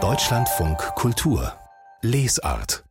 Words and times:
Deutschlandfunk 0.00 0.78
Kultur 0.94 1.52
Lesart 2.00 2.84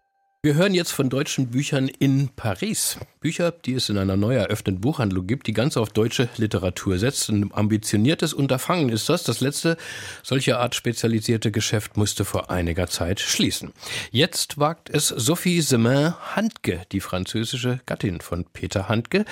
wir 0.43 0.53
hören 0.53 0.73
jetzt 0.75 0.91
von 0.91 1.09
deutschen 1.09 1.49
Büchern 1.49 1.89
in 1.89 2.29
Paris. 2.29 2.97
Bücher, 3.19 3.51
die 3.51 3.73
es 3.73 3.89
in 3.89 3.97
einer 3.97 4.15
neu 4.15 4.35
eröffneten 4.35 4.79
Buchhandlung 4.79 5.27
gibt, 5.27 5.47
die 5.47 5.51
ganz 5.51 5.75
auf 5.75 5.89
deutsche 5.89 6.29
Literatur 6.37 6.99
setzt. 6.99 7.27
Ein 7.29 7.51
ambitioniertes 7.51 8.33
Unterfangen 8.33 8.87
ist 8.87 9.09
das. 9.09 9.23
Das 9.23 9.41
letzte 9.41 9.75
solche 10.23 10.57
Art 10.57 10.73
spezialisierte 10.73 11.51
Geschäft 11.51 11.97
musste 11.97 12.23
vor 12.23 12.49
einiger 12.49 12.87
Zeit 12.87 13.19
schließen. 13.19 13.73
Jetzt 14.11 14.57
wagt 14.57 14.89
es 14.89 15.07
Sophie 15.07 15.59
Semin 15.59 16.13
Handke, 16.35 16.83
die 16.93 17.01
französische 17.01 17.81
Gattin 17.85 18.21
von 18.21 18.45
Peter 18.45 18.87
Handke. 18.87 19.25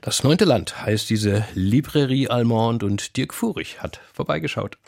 Das 0.00 0.24
neunte 0.24 0.46
Land 0.46 0.84
heißt 0.84 1.08
diese 1.10 1.44
Librairie 1.54 2.28
Allemande 2.28 2.86
und 2.86 3.16
Dirk 3.16 3.34
Furich 3.34 3.82
hat 3.82 4.00
vorbeigeschaut. 4.14 4.78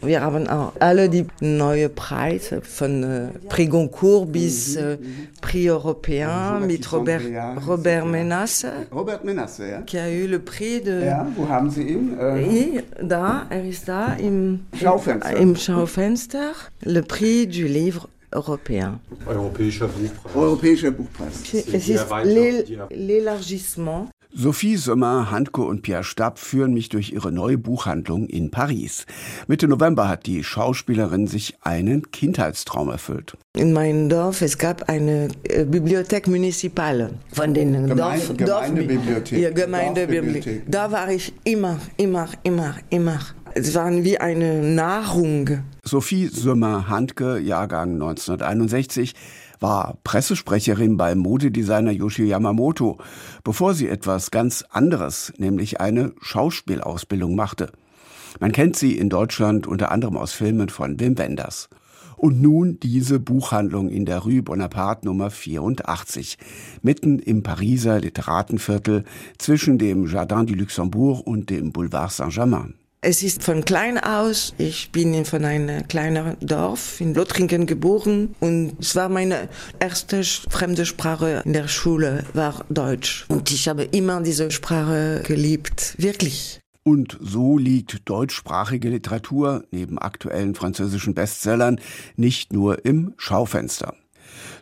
Wir 0.00 0.20
haben 0.22 0.46
auch 0.48 0.72
alle 0.78 1.08
die 1.08 1.26
neuen 1.40 1.94
Preise 1.94 2.62
von 2.62 3.02
äh, 3.02 3.28
Prix 3.48 3.70
Goncourt 3.70 4.32
bis 4.32 4.76
äh, 4.76 4.96
Prix 5.40 5.70
Européen 5.70 6.66
mit 6.66 6.90
Robert, 6.90 7.22
Robert 7.66 8.06
Menasse. 8.06 8.72
Robert 8.90 9.24
Menasse, 9.24 9.68
ja. 9.68 9.82
Qui 9.82 9.98
a 9.98 10.08
eu 10.08 10.26
le 10.26 10.38
Prix 10.38 10.82
de. 10.84 11.04
Ja, 11.04 11.26
wo 11.36 11.48
haben 11.48 11.70
Sie 11.70 11.82
ihn? 11.82 12.18
Äh, 12.18 12.82
da, 13.02 13.46
er 13.50 13.64
ist 13.64 13.86
da 13.88 14.14
im 14.14 14.60
Schaufenster. 14.80 15.36
Im 15.36 15.56
Schaufenster. 15.56 16.52
Le 16.82 17.02
Prix 17.02 17.48
du 17.48 17.66
Livre 17.66 18.08
européen. 18.30 19.00
Europäischer 19.26 19.88
Buchpreis. 19.88 20.34
Europäischer 20.34 20.90
Buchpreis. 20.90 21.42
Es 21.52 21.88
ist 21.88 22.06
l'élargissement 22.90 24.08
Sophie 24.34 24.76
Sommer, 24.76 25.30
Handke 25.30 25.60
und 25.60 25.82
Pierre 25.82 26.04
Stab 26.04 26.38
führen 26.38 26.72
mich 26.72 26.88
durch 26.88 27.12
ihre 27.12 27.30
neue 27.30 27.58
Buchhandlung 27.58 28.26
in 28.26 28.50
Paris. 28.50 29.04
Mitte 29.46 29.68
November 29.68 30.08
hat 30.08 30.24
die 30.24 30.42
Schauspielerin 30.42 31.26
sich 31.26 31.58
einen 31.60 32.10
Kindheitstraum 32.12 32.88
erfüllt. 32.88 33.36
In 33.54 33.74
meinem 33.74 34.08
Dorf, 34.08 34.40
es 34.40 34.56
gab 34.56 34.88
eine 34.88 35.28
äh, 35.44 35.66
Bibliothek 35.66 36.28
municipale 36.28 37.10
von 37.30 37.52
den 37.52 37.72
Gemeinde, 37.86 37.94
Dorf, 37.96 38.36
Gemeindebibliothek. 38.38 39.38
Ja, 39.38 39.50
Gemeindebibliothek. 39.50 40.62
Da 40.66 40.90
war 40.90 41.10
ich 41.10 41.34
immer, 41.44 41.78
immer, 41.98 42.28
immer, 42.42 42.76
immer. 42.88 43.20
Es 43.54 43.74
waren 43.74 44.02
wie 44.02 44.16
eine 44.16 44.62
Nahrung. 44.62 45.58
Sophie 45.84 46.28
Sommer, 46.28 46.88
Handke, 46.88 47.38
Jahrgang 47.38 47.92
1961, 47.94 49.14
war 49.62 49.98
Pressesprecherin 50.04 50.96
beim 50.96 51.18
Modedesigner 51.18 51.92
Yoshi 51.92 52.24
Yamamoto, 52.24 52.98
bevor 53.44 53.74
sie 53.74 53.88
etwas 53.88 54.30
ganz 54.30 54.64
anderes, 54.70 55.32
nämlich 55.38 55.80
eine 55.80 56.12
Schauspielausbildung 56.20 57.34
machte. 57.34 57.72
Man 58.40 58.52
kennt 58.52 58.76
sie 58.76 58.96
in 58.96 59.08
Deutschland 59.08 59.66
unter 59.66 59.90
anderem 59.90 60.16
aus 60.16 60.32
Filmen 60.32 60.68
von 60.68 60.98
Wim 60.98 61.16
Wenders. 61.18 61.68
Und 62.16 62.40
nun 62.40 62.78
diese 62.80 63.18
Buchhandlung 63.18 63.88
in 63.88 64.04
der 64.04 64.20
Rue 64.20 64.42
Bonaparte 64.42 65.06
Nummer 65.06 65.30
84, 65.30 66.38
mitten 66.80 67.18
im 67.18 67.42
Pariser 67.42 67.98
Literatenviertel 68.00 69.04
zwischen 69.38 69.78
dem 69.78 70.06
Jardin 70.06 70.46
du 70.46 70.54
Luxembourg 70.54 71.26
und 71.26 71.50
dem 71.50 71.72
Boulevard 71.72 72.12
Saint-Germain. 72.12 72.74
Es 73.04 73.24
ist 73.24 73.42
von 73.42 73.64
klein 73.64 73.98
aus. 73.98 74.54
Ich 74.58 74.92
bin 74.92 75.24
von 75.24 75.44
einem 75.44 75.88
kleinen 75.88 76.36
Dorf 76.38 77.00
in 77.00 77.14
Lothringen 77.14 77.66
geboren 77.66 78.36
und 78.38 78.76
es 78.78 78.94
war 78.94 79.08
meine 79.08 79.48
erste 79.80 80.22
fremde 80.22 80.86
Sprache 80.86 81.42
in 81.44 81.52
der 81.52 81.66
Schule 81.66 82.24
war 82.32 82.64
Deutsch 82.68 83.24
und 83.28 83.50
ich 83.50 83.66
habe 83.66 83.82
immer 83.82 84.20
diese 84.20 84.52
Sprache 84.52 85.20
geliebt, 85.26 85.96
wirklich. 85.98 86.60
Und 86.84 87.18
so 87.20 87.58
liegt 87.58 88.08
deutschsprachige 88.08 88.90
Literatur 88.90 89.64
neben 89.72 89.98
aktuellen 89.98 90.54
französischen 90.54 91.14
Bestsellern 91.14 91.80
nicht 92.14 92.52
nur 92.52 92.84
im 92.84 93.14
Schaufenster. 93.16 93.96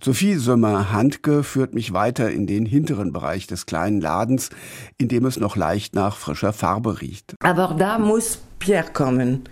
Sophie 0.03 0.37
Sömmer-Handke 0.37 1.43
führt 1.43 1.75
mich 1.75 1.93
weiter 1.93 2.31
in 2.31 2.47
den 2.47 2.67
hinteren 2.67 3.13
Bereich 3.13 3.47
des 3.47 3.67
kleinen 3.67 4.01
Ladens, 4.01 4.51
in 4.99 5.09
dem 5.09 5.27
es 5.27 5.39
noch 5.39 5.57
leicht 5.57 5.95
nach 5.95 6.17
frischer 6.17 6.53
Farbe 6.53 7.01
riecht. 7.01 7.35
Aber 7.41 7.75
da 7.79 7.99
muss 7.99 8.39
Pierre 8.59 8.93
kommen. 8.93 9.45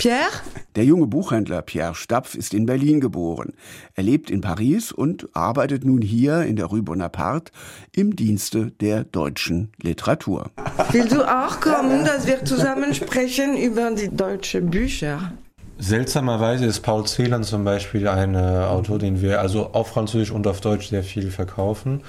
Pierre? 0.00 0.30
Der 0.76 0.84
junge 0.84 1.06
Buchhändler 1.06 1.60
Pierre 1.60 1.94
Stapf 1.94 2.34
ist 2.34 2.54
in 2.54 2.64
Berlin 2.64 3.00
geboren. 3.00 3.52
Er 3.94 4.02
lebt 4.02 4.30
in 4.30 4.40
Paris 4.40 4.92
und 4.92 5.28
arbeitet 5.34 5.84
nun 5.84 6.00
hier 6.00 6.40
in 6.42 6.56
der 6.56 6.66
Rue 6.66 6.82
Bonaparte 6.82 7.52
im 7.94 8.16
Dienste 8.16 8.70
der 8.80 9.04
deutschen 9.04 9.72
Literatur. 9.82 10.50
Willst 10.90 11.12
du 11.12 11.22
auch 11.22 11.60
kommen, 11.60 12.06
dass 12.06 12.26
wir 12.26 12.42
zusammen 12.46 12.94
sprechen 12.94 13.58
über 13.58 13.90
die 13.90 14.08
deutschen 14.08 14.70
Bücher? 14.70 15.34
Seltsamerweise 15.80 16.66
ist 16.66 16.80
Paul 16.80 17.06
Celan 17.06 17.42
zum 17.42 17.64
Beispiel 17.64 18.06
ein 18.06 18.34
äh, 18.34 18.38
Autor, 18.38 18.98
den 18.98 19.22
wir 19.22 19.40
also 19.40 19.70
auf 19.72 19.88
Französisch 19.88 20.30
und 20.30 20.46
auf 20.46 20.60
Deutsch 20.60 20.90
sehr 20.90 21.02
viel 21.02 21.30
verkaufen. 21.30 22.02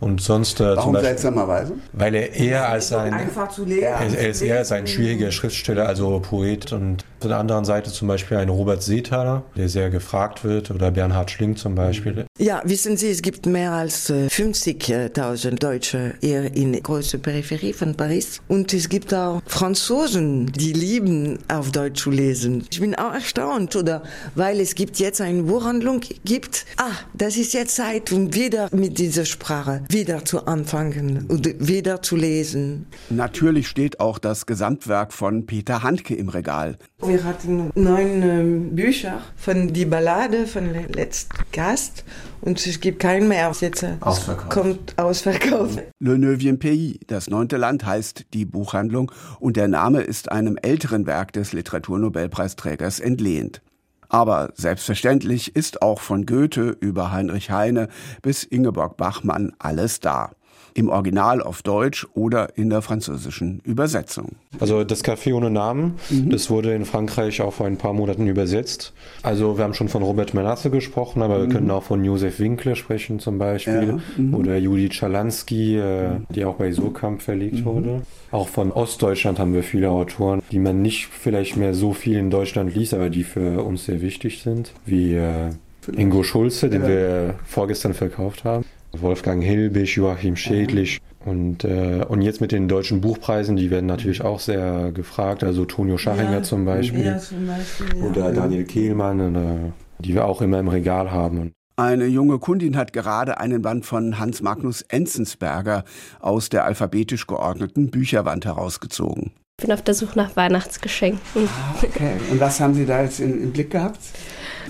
Und 0.00 0.22
sonst 0.22 0.60
äh, 0.60 0.64
Warum 0.64 0.82
zum 0.82 0.92
Beispiel, 0.94 1.08
seltsamerweise? 1.08 1.74
Weil 1.92 2.14
er 2.14 2.32
eher 2.32 2.68
als 2.70 2.92
ein 2.92 3.12
einfach 3.12 3.50
zu 3.50 3.66
lesen. 3.66 3.82
Er, 3.82 4.00
er 4.00 4.28
ist 4.30 4.40
eher 4.40 4.58
als 4.58 4.72
ein 4.72 4.86
schwieriger 4.86 5.30
Schriftsteller, 5.30 5.86
also 5.86 6.18
Poet 6.20 6.72
und 6.72 7.04
auf 7.20 7.28
der 7.28 7.38
anderen 7.38 7.66
Seite 7.66 7.92
zum 7.92 8.08
Beispiel 8.08 8.38
ein 8.38 8.48
Robert 8.48 8.82
Seethaler, 8.82 9.42
der 9.54 9.68
sehr 9.68 9.90
gefragt 9.90 10.42
wird, 10.42 10.70
oder 10.70 10.90
Bernhard 10.90 11.30
Schling 11.30 11.54
zum 11.54 11.74
Beispiel. 11.74 12.24
Ja, 12.38 12.62
wissen 12.64 12.96
Sie, 12.96 13.10
es 13.10 13.20
gibt 13.20 13.44
mehr 13.44 13.72
als 13.72 14.10
50.000 14.10 15.58
Deutsche 15.58 16.14
hier 16.22 16.56
in 16.56 16.72
der 16.72 16.80
großen 16.80 17.20
Peripherie 17.20 17.74
von 17.74 17.94
Paris. 17.94 18.40
Und 18.48 18.72
es 18.72 18.88
gibt 18.88 19.12
auch 19.12 19.42
Franzosen, 19.44 20.46
die 20.46 20.72
lieben, 20.72 21.38
auf 21.48 21.70
Deutsch 21.72 22.02
zu 22.02 22.10
lesen. 22.10 22.64
Ich 22.70 22.80
bin 22.80 22.94
auch 22.94 23.12
erstaunt, 23.12 23.76
oder? 23.76 24.02
Weil 24.34 24.58
es 24.58 24.74
gibt 24.74 24.98
jetzt 24.98 25.20
eine 25.20 25.42
Buchhandlung 25.42 26.00
gibt. 26.24 26.64
Ah, 26.78 26.92
das 27.12 27.36
ist 27.36 27.52
jetzt 27.52 27.76
Zeit, 27.76 28.12
um 28.12 28.32
wieder 28.32 28.70
mit 28.72 28.98
dieser 28.98 29.26
Sprache 29.26 29.82
wieder 29.90 30.24
zu 30.24 30.46
anfangen 30.46 31.26
und 31.28 31.54
wieder 31.58 32.00
zu 32.00 32.16
lesen. 32.16 32.86
Natürlich 33.10 33.68
steht 33.68 34.00
auch 34.00 34.18
das 34.18 34.46
Gesamtwerk 34.46 35.12
von 35.12 35.44
Peter 35.44 35.82
Handke 35.82 36.14
im 36.14 36.30
Regal. 36.30 36.78
Wir 37.10 37.24
hatten 37.24 37.72
neun 37.74 38.22
ähm, 38.22 38.76
Bücher 38.76 39.20
von 39.34 39.72
die 39.72 39.84
Ballade 39.84 40.46
von 40.46 40.72
letzten 40.72 41.34
Gast 41.50 42.04
und 42.40 42.64
es 42.64 42.78
gibt 42.78 43.00
keinen 43.00 43.26
mehr. 43.26 43.50
Jetzt 43.60 43.82
äh, 43.82 43.96
ausverkauft. 43.98 44.50
kommt 44.50 44.96
ausverkauft. 44.96 45.80
Le 45.98 46.14
Neuvième 46.14 46.58
Pays, 46.58 47.00
das 47.08 47.28
neunte 47.28 47.56
Land 47.56 47.84
heißt 47.84 48.26
die 48.32 48.44
Buchhandlung 48.44 49.10
und 49.40 49.56
der 49.56 49.66
Name 49.66 50.02
ist 50.02 50.30
einem 50.30 50.56
älteren 50.62 51.04
Werk 51.04 51.32
des 51.32 51.52
Literaturnobelpreisträgers 51.52 53.00
entlehnt. 53.00 53.60
Aber 54.08 54.52
selbstverständlich 54.54 55.56
ist 55.56 55.82
auch 55.82 55.98
von 55.98 56.26
Goethe 56.26 56.76
über 56.78 57.10
Heinrich 57.10 57.50
Heine 57.50 57.88
bis 58.22 58.44
Ingeborg 58.44 58.96
Bachmann 58.96 59.52
alles 59.58 59.98
da 59.98 60.30
im 60.74 60.88
Original 60.88 61.42
auf 61.42 61.62
Deutsch 61.62 62.06
oder 62.14 62.56
in 62.56 62.70
der 62.70 62.82
französischen 62.82 63.60
Übersetzung. 63.64 64.36
Also 64.58 64.84
das 64.84 65.04
Café 65.04 65.34
ohne 65.34 65.50
Namen, 65.50 65.94
mhm. 66.10 66.30
das 66.30 66.50
wurde 66.50 66.74
in 66.74 66.84
Frankreich 66.84 67.40
auch 67.40 67.52
vor 67.52 67.66
ein 67.66 67.76
paar 67.76 67.92
Monaten 67.92 68.26
übersetzt. 68.26 68.92
Also 69.22 69.56
wir 69.58 69.64
haben 69.64 69.74
schon 69.74 69.88
von 69.88 70.02
Robert 70.02 70.34
Menasse 70.34 70.70
gesprochen, 70.70 71.22
aber 71.22 71.38
mhm. 71.38 71.42
wir 71.42 71.54
können 71.54 71.70
auch 71.70 71.82
von 71.82 72.04
Josef 72.04 72.38
Winkler 72.40 72.76
sprechen 72.76 73.20
zum 73.20 73.38
Beispiel 73.38 73.98
ja. 74.16 74.22
mhm. 74.22 74.34
oder 74.34 74.56
Judith 74.56 74.94
Schalansky, 74.94 75.78
äh, 75.78 76.10
die 76.30 76.44
auch 76.44 76.54
bei 76.54 76.72
Sokamp 76.72 77.22
verlegt 77.22 77.60
mhm. 77.60 77.64
wurde. 77.64 78.02
Auch 78.30 78.48
von 78.48 78.72
Ostdeutschland 78.72 79.38
haben 79.38 79.54
wir 79.54 79.62
viele 79.62 79.90
Autoren, 79.90 80.42
die 80.50 80.58
man 80.58 80.82
nicht 80.82 81.06
vielleicht 81.06 81.56
mehr 81.56 81.74
so 81.74 81.92
viel 81.92 82.16
in 82.16 82.30
Deutschland 82.30 82.74
liest, 82.74 82.94
aber 82.94 83.10
die 83.10 83.24
für 83.24 83.64
uns 83.64 83.86
sehr 83.86 84.00
wichtig 84.00 84.42
sind, 84.42 84.72
wie 84.86 85.14
äh, 85.14 85.50
Ingo 85.96 86.22
Schulze, 86.22 86.68
den 86.68 86.82
ja. 86.82 86.88
wir 86.88 87.34
vorgestern 87.44 87.94
verkauft 87.94 88.44
haben. 88.44 88.64
Wolfgang 88.92 89.42
Hilbig, 89.42 89.96
Joachim 89.96 90.36
Schädlich. 90.36 91.00
Und, 91.24 91.64
äh, 91.64 92.04
und 92.08 92.22
jetzt 92.22 92.40
mit 92.40 92.50
den 92.50 92.66
deutschen 92.66 93.00
Buchpreisen, 93.00 93.56
die 93.56 93.70
werden 93.70 93.86
natürlich 93.86 94.22
auch 94.22 94.40
sehr 94.40 94.90
gefragt. 94.92 95.44
Also 95.44 95.64
Tonio 95.64 95.98
Schachinger 95.98 96.32
ja, 96.32 96.42
zum 96.42 96.64
Beispiel. 96.64 97.04
Ja, 97.04 97.18
zum 97.18 97.46
Beispiel 97.46 97.98
ja. 97.98 98.04
Oder 98.04 98.32
Daniel 98.32 98.64
Kehlmann, 98.64 99.34
äh, 99.34 100.02
die 100.02 100.14
wir 100.14 100.24
auch 100.24 100.40
immer 100.40 100.58
im 100.58 100.68
Regal 100.68 101.10
haben. 101.10 101.52
Eine 101.76 102.06
junge 102.06 102.38
Kundin 102.38 102.76
hat 102.76 102.92
gerade 102.92 103.38
einen 103.38 103.62
Band 103.62 103.86
von 103.86 104.18
Hans 104.18 104.42
Magnus 104.42 104.82
Enzensberger 104.82 105.84
aus 106.20 106.48
der 106.50 106.64
alphabetisch 106.64 107.26
geordneten 107.26 107.90
Bücherwand 107.90 108.44
herausgezogen. 108.44 109.32
Ich 109.60 109.66
bin 109.66 109.74
auf 109.74 109.82
der 109.82 109.92
Suche 109.92 110.16
nach 110.16 110.36
Weihnachtsgeschenken. 110.36 111.46
Ah, 111.46 111.74
okay. 111.82 112.12
Und 112.30 112.40
was 112.40 112.60
haben 112.60 112.72
Sie 112.72 112.86
da 112.86 113.02
jetzt 113.02 113.20
im 113.20 113.52
Blick 113.52 113.70
gehabt? 113.70 113.98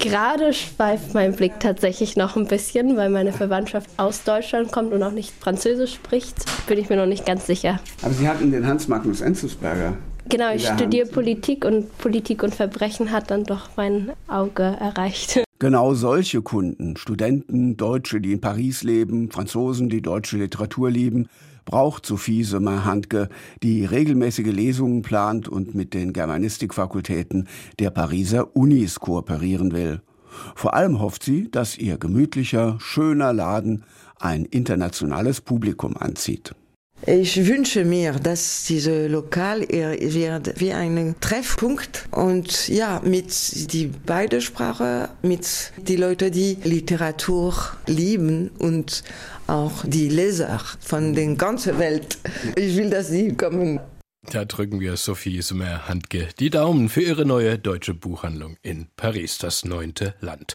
Gerade 0.00 0.52
schweift 0.52 1.14
mein 1.14 1.32
Blick 1.32 1.60
tatsächlich 1.60 2.16
noch 2.16 2.34
ein 2.34 2.48
bisschen, 2.48 2.96
weil 2.96 3.08
meine 3.08 3.32
Verwandtschaft 3.32 3.88
aus 3.98 4.24
Deutschland 4.24 4.72
kommt 4.72 4.92
und 4.92 5.00
auch 5.04 5.12
nicht 5.12 5.32
Französisch 5.38 5.94
spricht. 5.94 6.34
Bin 6.66 6.76
ich 6.76 6.88
mir 6.88 6.96
noch 6.96 7.06
nicht 7.06 7.24
ganz 7.24 7.46
sicher. 7.46 7.78
Aber 8.02 8.12
Sie 8.12 8.26
hatten 8.26 8.50
den 8.50 8.66
Hans 8.66 8.88
Magnus 8.88 9.20
Enzensberger. 9.20 9.92
Genau, 10.28 10.52
ich 10.52 10.66
studiere 10.66 11.04
Hand. 11.04 11.14
Politik 11.14 11.64
und 11.64 11.96
Politik 11.98 12.42
und 12.42 12.52
Verbrechen 12.52 13.12
hat 13.12 13.30
dann 13.30 13.44
doch 13.44 13.68
mein 13.76 14.10
Auge 14.26 14.76
erreicht. 14.80 15.44
Genau 15.60 15.92
solche 15.92 16.40
Kunden, 16.40 16.96
Studenten, 16.96 17.76
Deutsche, 17.76 18.22
die 18.22 18.32
in 18.32 18.40
Paris 18.40 18.82
leben, 18.82 19.30
Franzosen, 19.30 19.90
die 19.90 20.00
deutsche 20.00 20.38
Literatur 20.38 20.90
lieben, 20.90 21.28
braucht 21.64 22.06
Sophie 22.06 22.44
Sommer-Handke, 22.44 23.28
die 23.62 23.84
regelmäßige 23.84 24.52
Lesungen 24.52 25.02
plant 25.02 25.48
und 25.48 25.74
mit 25.74 25.94
den 25.94 26.12
Germanistikfakultäten 26.12 27.48
der 27.78 27.90
Pariser 27.90 28.54
Unis 28.56 29.00
kooperieren 29.00 29.72
will. 29.72 30.00
Vor 30.54 30.74
allem 30.74 31.00
hofft 31.00 31.22
sie, 31.22 31.50
dass 31.50 31.76
ihr 31.76 31.98
gemütlicher, 31.98 32.76
schöner 32.80 33.32
Laden 33.32 33.84
ein 34.18 34.44
internationales 34.44 35.40
Publikum 35.40 35.96
anzieht. 35.96 36.54
Ich 37.06 37.46
wünsche 37.46 37.84
mir, 37.84 38.12
dass 38.12 38.64
diese 38.64 39.06
Lokal 39.06 39.60
wird 39.62 40.60
wie 40.60 40.72
ein 40.72 41.14
Treffpunkt 41.20 42.06
und 42.10 42.68
ja, 42.68 43.00
mit 43.02 43.72
die 43.72 43.90
beide 44.04 44.42
Sprache, 44.42 45.08
mit 45.22 45.72
die 45.78 45.96
Leute, 45.96 46.30
die 46.30 46.58
Literatur 46.62 47.54
lieben 47.86 48.50
und 48.58 49.02
auch 49.46 49.84
die 49.86 50.10
Leser 50.10 50.60
von 50.80 51.14
der 51.14 51.34
ganzen 51.36 51.78
Welt. 51.78 52.18
Ich 52.54 52.76
will, 52.76 52.90
dass 52.90 53.08
sie 53.08 53.34
kommen. 53.34 53.80
Da 54.30 54.44
drücken 54.44 54.80
wir 54.80 54.98
Sophie 54.98 55.40
Sommer 55.40 55.88
Handke 55.88 56.28
die 56.38 56.50
Daumen 56.50 56.90
für 56.90 57.00
ihre 57.00 57.24
neue 57.24 57.58
deutsche 57.58 57.94
Buchhandlung 57.94 58.56
in 58.60 58.88
Paris, 58.96 59.38
das 59.38 59.64
neunte 59.64 60.14
Land. 60.20 60.52